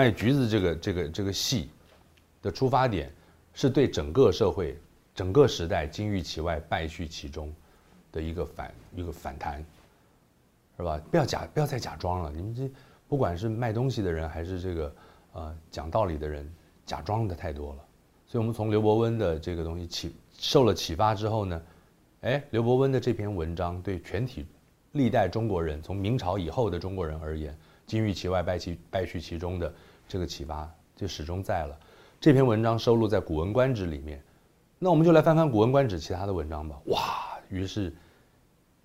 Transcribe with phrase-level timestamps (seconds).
[0.00, 1.68] 卖橘子这个这个这个戏
[2.40, 3.12] 的出发点，
[3.52, 4.78] 是对整个社会、
[5.14, 7.52] 整个时代金玉其外，败絮其中
[8.10, 9.62] 的一个反一个反弹，
[10.78, 10.98] 是吧？
[11.10, 12.70] 不要假不要再假装了，你们这
[13.08, 14.94] 不管是卖东西的人，还是这个
[15.34, 16.50] 呃讲道理的人，
[16.86, 17.84] 假装的太多了。
[18.26, 21.62] 所以我们从刘伯温的这个东西启受了启发之后呢，
[22.22, 24.46] 哎，刘伯温的这篇文章对全体
[24.92, 27.54] 历代中国人，从明朝以后的中国人而言，
[27.86, 29.70] 金玉其外，败其败絮其中的
[30.10, 31.78] 这个启发就始终在了。
[32.20, 34.20] 这篇文章收录在《古文观止》里面，
[34.80, 36.76] 那我们就来翻翻《古文观止》其他的文章吧。
[36.86, 37.94] 哇，于是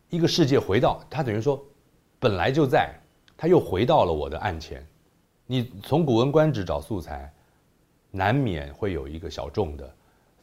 [0.09, 1.59] 一个世界回到他等于说
[2.19, 2.93] 本来就在，
[3.35, 4.87] 他又回到了我的案前。
[5.47, 7.31] 你从《古文观止》找素材。
[8.17, 9.93] 难免会有一个小众的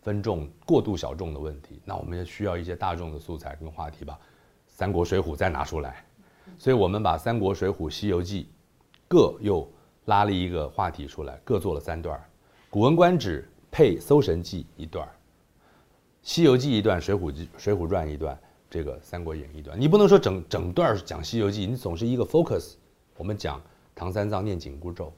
[0.03, 4.19] 分众过度小众的问题，那我们也需要一些大众的素材跟话题吧。
[4.67, 6.05] 三国、水浒再拿出来，
[6.59, 8.47] 所以我们把三国、水浒、西游记
[9.09, 9.67] 各又
[10.07, 12.21] 拉了一个话题出来，各做了三段
[12.71, 15.09] 古文观止配搜神记一段
[16.23, 18.39] 西游记一段，水浒记、水浒传一段，
[18.71, 19.81] 这个三国演义一段。
[19.81, 22.75] 你不能说整整段讲西游记，你总是一个 focus。
[23.17, 23.61] 我们讲
[23.95, 25.13] 唐三藏念紧箍咒。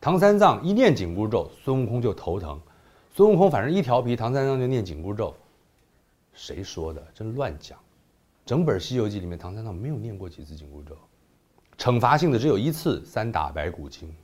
[0.00, 2.60] 唐三藏一念紧箍咒，孙悟空就头疼。
[3.12, 5.34] 孙悟空反正一调皮，唐三藏就念紧箍咒。
[6.32, 7.06] 谁说的？
[7.14, 7.78] 真乱讲！
[8.44, 10.96] 整本《西游记》里面，唐三藏没有念过几次紧箍咒，
[11.80, 14.14] 惩罚性的只有一次三打白骨精。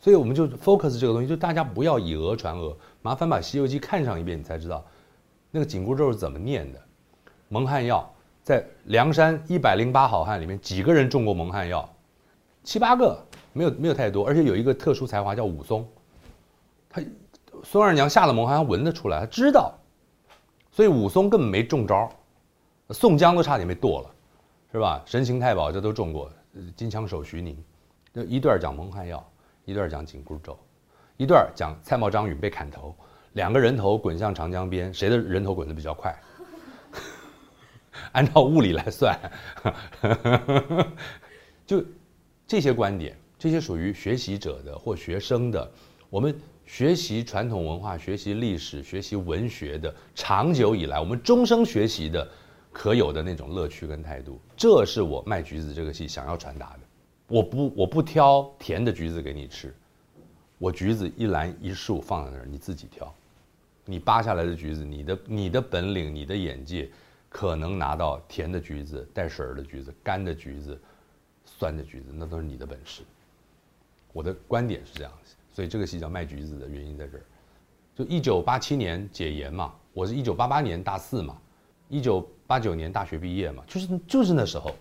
[0.00, 4.84] 所以我们就 focus 这个东西，就大家不要以讹传讹，麻烦把《西游记》看上一遍，你才知道
[5.52, 6.80] 那个紧箍咒是怎么念的。
[7.48, 11.88] 蒙汗药在梁山一百零八好汉里面，几个人中过蒙汗药？
[12.64, 13.16] 七八个。
[13.54, 15.86] 没有没有太多，而且有一个特殊才华叫武松，
[16.88, 17.02] 他
[17.62, 19.74] 孙二娘下了蒙汗，闻得出来，他知道，
[20.70, 22.10] 所以武松根本没中招，
[22.88, 24.10] 宋江都差点被剁了，
[24.72, 25.02] 是吧？
[25.04, 26.30] 神行太保这都中过，
[26.76, 27.56] 金枪手徐宁，
[28.12, 29.26] 那一段讲蒙汗药，
[29.64, 30.58] 一段讲紧箍咒，
[31.16, 32.94] 一段讲蔡瑁张允被砍头，
[33.32, 36.14] 两个人头滚向长江边，谁的人头滚得比较快？
[38.12, 39.18] 按照物理来算，
[41.66, 41.82] 就
[42.46, 43.16] 这些观点。
[43.38, 45.68] 这些属于学习者的或学生的，
[46.08, 46.32] 我们
[46.64, 52.28] 学习传统文化、学习历史、学习文学的，长久以来我们终生学习的
[52.72, 56.80] 可有的那种乐趣跟态度，这是我卖橘子这个戏想要传达的。
[57.26, 59.74] 我不我不挑甜的橘子给你吃，
[60.56, 63.12] 我橘子一篮一束放在那儿，你自己挑。
[63.84, 66.88] 你扒下来的橘子，你的你的本领、你的眼界，
[67.28, 70.80] 可能拿到甜的橘子、带水儿的橘子、干的橘子、
[71.44, 73.02] 酸的橘子，那都是你的本事。
[74.12, 75.12] 我的观点是这样，
[75.52, 77.24] 所以这个戏叫卖橘子的原因在这儿。
[77.96, 81.36] 就一九八七年解严嘛，我是一九八八年大四嘛，
[81.88, 84.76] 一九八九年大学毕业嘛，就是就是那时候，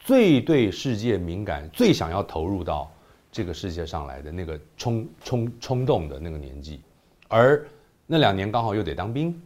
[0.00, 2.90] 最对世界敏感、最想要投入到
[3.30, 6.80] 这个世界上来的那个冲冲冲动的那个年纪，
[7.28, 7.64] 而
[8.04, 9.40] 那两年刚好又得当兵，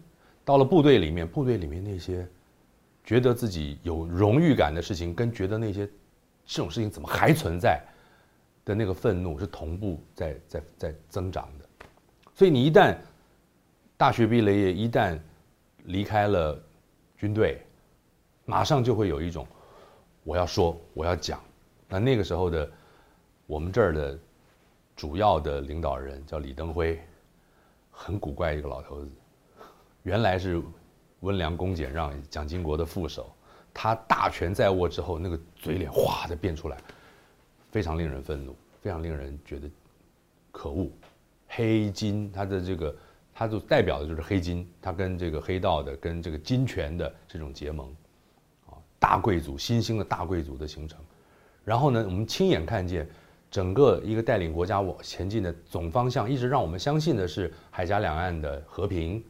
[0.47, 2.27] 到了部队里面，部队里面那些
[3.05, 5.87] 觉得自己有荣誉感的事情，跟觉得那些
[6.47, 7.79] 这种事情怎么还存在？
[8.65, 11.87] 的那个愤怒是同步在在在增长的，
[12.35, 12.97] 所以你一旦
[13.99, 15.19] 大学毕了业，一旦
[15.85, 16.59] 离开了
[17.17, 17.61] 军队，
[18.45, 19.47] 马上就会有一种
[20.25, 21.41] 我要说我要讲。
[21.89, 22.71] 那那个时候的
[23.47, 24.19] 我们这儿的
[24.95, 27.01] 主要的领导人叫李登辉，
[27.91, 29.11] 很古怪一个老头子，
[30.03, 30.63] 原来是
[31.21, 33.33] 温良恭俭让蒋经国的副手，
[33.73, 36.77] 他大权在握之后，那个嘴脸哗的变出来。
[37.71, 39.69] 非常令人愤怒，非常令人觉得
[40.51, 40.91] 可恶。
[41.47, 42.97] 黑金，他的这个，
[43.39, 47.87] 它就代表的就是黑金，它跟这个黑道的、跟这个金权的这种结盟，
[48.65, 50.99] 啊，大贵族、新兴的大贵族的形成。
[51.63, 53.07] 然后呢，我们亲眼看见
[53.51, 59.23] 整个一个带领国家往前进的总方向，一直让我们相信的是海峡两岸的和平、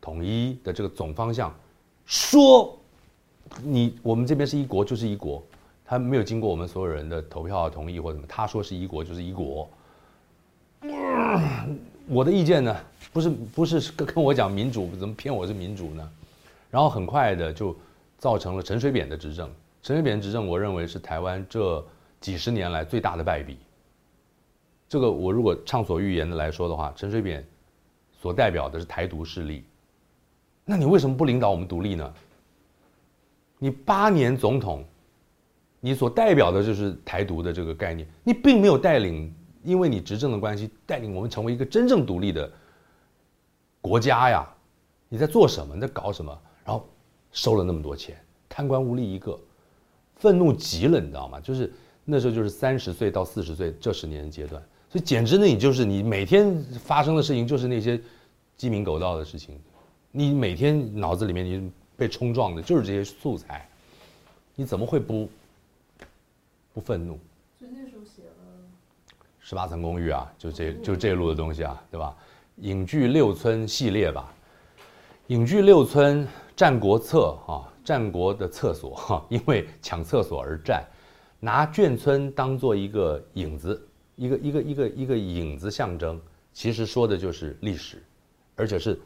[0.00, 1.52] 统一的这个总方向。
[2.06, 2.78] 说
[3.64, 5.42] 你我们这边是一国就是一国。
[5.84, 9.68] 他没有经过我们所有人的投票同意或者什么，他说是一国就是一国。
[12.06, 12.76] 我的意见呢，
[13.12, 16.10] 不是不是跟跟我讲民主，怎么骗我是民主呢？
[16.70, 17.76] 然后很快的就
[18.18, 19.50] 造成了陈水扁的执政。
[19.82, 21.84] 陈水扁执政，我认为是台湾这
[22.20, 23.56] 几十年来最大的败笔。
[24.88, 27.46] 这个我如果畅所欲言的来说的话，陈水扁
[28.20, 29.64] 所代表的是台独势力。
[30.64, 32.14] 那你为什么不领导我们独立呢？
[33.58, 34.84] 你八年总统。
[35.82, 39.34] 你所代表的就是台独的这个概念，你并没有带领，
[39.64, 42.52] 因为你执政的关系，带领我们成为一个真正独立的
[43.80, 44.48] 国家呀！
[45.08, 45.74] 你在做什么？
[45.74, 46.36] 你在搞什么？
[46.64, 46.86] 然后
[47.32, 48.16] 收了那么多钱，
[48.48, 49.38] 贪官污吏一个，
[50.16, 51.40] 愤怒极了，你知道吗？
[51.40, 51.72] 就是
[52.04, 58.00] 那时候就是三十岁到四十岁这十年阶段，所以简直呢，你就是你每天发生的事情就是那些
[58.56, 59.58] 鸡鸣狗盗的事情，
[60.12, 63.68] 你每天脑子里面你被冲撞的就是这些素材，
[64.54, 65.28] 你怎么会不
[66.72, 67.18] 不愤怒？
[67.58, 68.44] 所以那时候写了
[69.40, 72.16] 十八层公寓啊，就这就这路的东西啊，对吧？
[72.60, 74.30] 影剧六村系列吧，
[75.28, 80.84] 影剧六村战国策啊，战国的厕所哈，因为抢厕所而战，
[81.38, 86.20] 拿眷村当做一个影子，一个一个一个一个影子象征，
[86.52, 88.02] 其实说的就是历史，
[88.56, 89.00] 而且是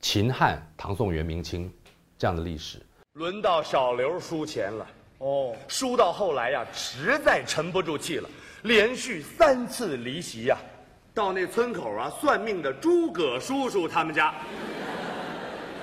[0.00, 1.70] 秦汉、唐宋元明清
[2.16, 2.80] 这样的历史。
[3.14, 4.86] 轮到小刘输钱了。
[5.18, 8.28] 哦，输到后来呀，实在沉不住气了，
[8.62, 10.58] 连续三次离席呀，
[11.14, 14.34] 到那村口啊算命的诸葛叔叔他们家，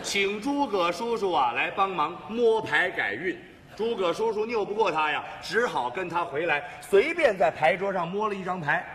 [0.04, 3.40] 请诸葛叔叔啊来帮忙摸牌改运。
[3.74, 8.86] 诸葛叔叔拗不过他呀，只好跟他回来，随便在牌桌上摸了一张牌，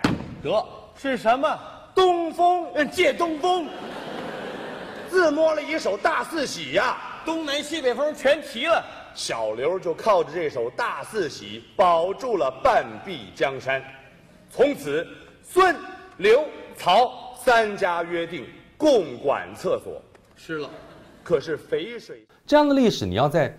[0.43, 0.63] 得
[0.95, 1.59] 是什么？
[1.95, 3.67] 东风，借东风，
[5.09, 6.99] 自摸了一手大四喜呀。
[7.25, 8.85] 东南西北风全齐了。
[9.15, 13.83] 小刘就靠着这首大四喜保住了半壁江山，
[14.51, 15.09] 从此
[15.43, 15.75] 孙
[16.19, 16.45] 刘
[16.77, 18.47] 曹三家约定
[18.79, 20.01] 共管厕所。
[20.35, 20.71] 是了，
[21.23, 23.57] 可是肥水这样的历史，你要在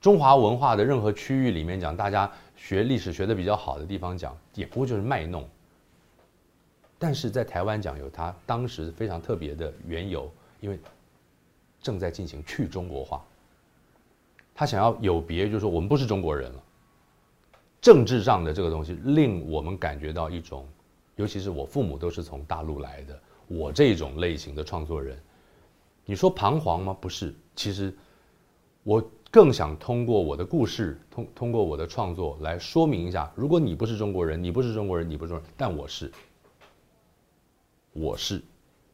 [0.00, 5.48] 中华文化的任何区域里面讲，大家学历史学的比较好的地方讲，也不过就是卖弄。
[6.98, 10.78] 但是在台湾讲，有它当时非常特别的缘由，因为
[11.80, 13.22] 正在进行去中国化。
[14.54, 16.62] 他想要有别，就是说我们不是中国人了。
[17.80, 20.68] 政治上的这个东西，令我们感觉到一种，
[21.16, 25.18] 尤其是我父母都是从大陆来的，我这种类型的创作人，
[26.04, 26.96] 你说彷徨吗？
[27.00, 27.94] 不是，其实
[28.82, 36.10] 我更想通过我的故事，通通过我的创作来说明一下：如果你不是中国人，你不是中国人，你不是中国人，但我是，
[37.92, 38.42] 我是。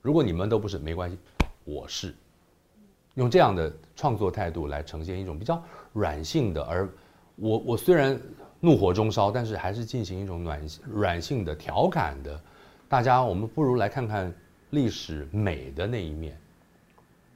[0.03, 1.19] 如果你们都不是，没关系，
[1.65, 2.15] 我是。
[3.15, 5.61] 用这样的创作态度来呈现一种比较
[5.93, 6.89] 软性的，而
[7.35, 8.21] 我我虽然
[8.61, 12.41] 怒火中烧，但是还是进行一种软软性的调侃的。
[12.89, 14.33] 大家，我们不如来看看
[14.71, 16.37] 历史美的那一面。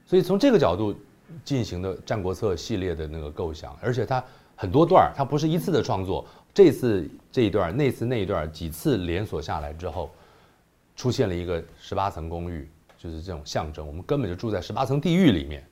[0.05, 0.95] 所以从这个角度
[1.45, 4.23] 进行的《战国策》系列的那个构想，而且它
[4.55, 10.11] 很多段它不是一次的创作，这次这一段，那次那一段，几次连锁下来之后，
[10.95, 15.65] 出现了一个十八层公寓，就是这种象征，我们根本就住在十八层地狱里面。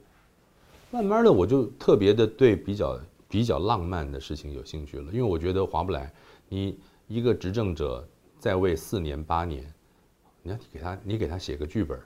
[0.92, 3.00] 慢慢的，我就特别的对比较
[3.32, 6.12] 比较浪漫的事情有兴趣了，因为我觉得划不来。
[6.50, 8.06] 你一个执政者
[8.38, 9.74] 在位四年八年，
[10.44, 11.98] 你要给他，你给他写个剧本，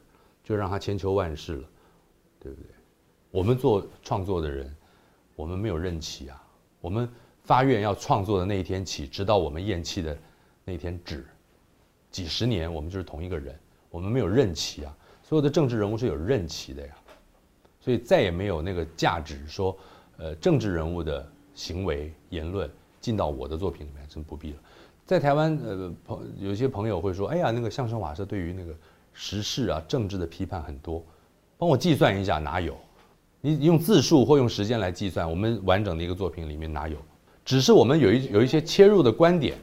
[0.43, 1.69] 就让他千秋万世了，
[2.39, 2.69] 对不对？
[3.31, 4.71] 我们做创作的人，
[5.35, 6.39] 我们没有任期啊。
[6.79, 7.09] 我们
[7.41, 10.15] 发愿要创作的那一天起，直到我们咽气的
[10.63, 11.25] 那天止，
[12.11, 14.95] 几十年我们就是同一个人，我们没有任期啊。
[15.23, 16.95] 所有的政治人物是有任期的呀。
[17.81, 19.75] 所以再也没有那个价值说，
[20.17, 22.69] 呃，政治人物的行为言论
[23.01, 24.57] 进到我的作品里面，真不必了。
[25.05, 28.73] 在台湾，呃，朋有些朋友会说，哎呀，那个相声瓦舍对于那个
[29.13, 31.03] 时事啊、政治的批判很多，
[31.57, 32.75] 帮我计算一下，哪有？
[33.41, 36.97] 你用字数或用时间来计算，我们完整的一个作品里面哪有？
[37.43, 39.55] 只是我们有一有一些切入的观点，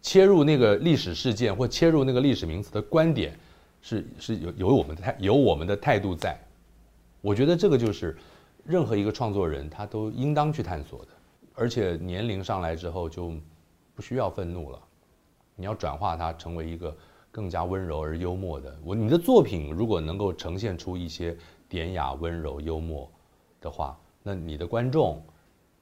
[0.00, 3.36] 切入那个历史事件或切入那个历史名词的观点，
[3.82, 6.40] 是是有有我们的态有我们的态度在。
[7.20, 8.16] 我觉得这个就是
[8.66, 11.08] 任何一个创作人他都应当去探索的，
[11.54, 13.32] 而且年龄上来之后就
[13.94, 14.78] 不需要愤怒了，
[15.54, 16.94] 你要转化它成为一个
[17.30, 18.76] 更加温柔而幽默的。
[18.84, 21.36] 我你的作品如果能够呈现出一些
[21.68, 23.10] 典雅、温柔、幽默
[23.60, 25.22] 的话，那你的观众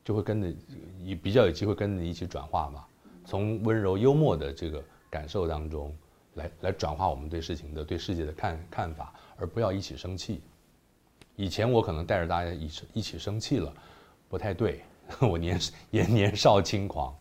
[0.05, 0.53] 就会跟着
[0.99, 2.85] 你比较有机会跟着你一起转化嘛，
[3.25, 5.97] 从温柔幽默的这个感受当中
[6.35, 10.43] 来来转化我们对事情的、对世界的看看法，而不要一起生气。
[11.37, 13.73] 以前我可能带着大家一起一起生气了，
[14.29, 14.83] 不太对。
[15.21, 15.61] 我年
[15.91, 17.15] 也年少轻狂，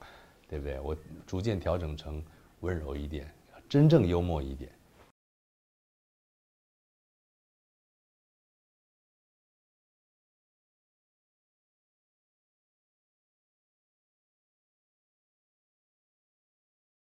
[0.48, 0.80] 对不对？
[0.80, 0.96] 我
[1.28, 2.24] 逐渐调整成
[2.62, 3.30] 温柔一点，
[3.68, 4.72] 真正幽默一点。